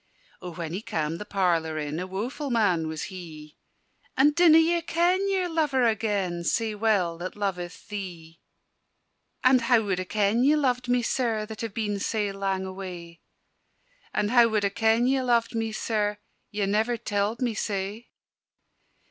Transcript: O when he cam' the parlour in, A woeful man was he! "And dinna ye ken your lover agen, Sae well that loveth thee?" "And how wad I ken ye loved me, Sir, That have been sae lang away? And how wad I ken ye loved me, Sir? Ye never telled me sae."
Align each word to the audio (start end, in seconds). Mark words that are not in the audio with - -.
O 0.41 0.51
when 0.51 0.73
he 0.73 0.81
cam' 0.81 1.19
the 1.19 1.25
parlour 1.25 1.77
in, 1.77 1.99
A 1.99 2.07
woeful 2.07 2.49
man 2.49 2.87
was 2.87 3.03
he! 3.13 3.55
"And 4.17 4.33
dinna 4.33 4.57
ye 4.57 4.81
ken 4.81 5.29
your 5.29 5.47
lover 5.47 5.85
agen, 5.85 6.43
Sae 6.43 6.73
well 6.73 7.19
that 7.19 7.35
loveth 7.35 7.87
thee?" 7.87 8.39
"And 9.43 9.61
how 9.61 9.83
wad 9.83 9.99
I 9.99 10.05
ken 10.05 10.43
ye 10.43 10.55
loved 10.55 10.87
me, 10.87 11.03
Sir, 11.03 11.45
That 11.45 11.61
have 11.61 11.75
been 11.75 11.99
sae 11.99 12.31
lang 12.31 12.65
away? 12.65 13.21
And 14.11 14.31
how 14.31 14.47
wad 14.47 14.65
I 14.65 14.69
ken 14.69 15.05
ye 15.05 15.21
loved 15.21 15.53
me, 15.53 15.71
Sir? 15.71 16.17
Ye 16.49 16.65
never 16.65 16.97
telled 16.97 17.39
me 17.39 17.53
sae." 17.53 18.09